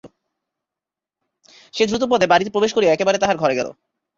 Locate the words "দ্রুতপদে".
1.89-2.25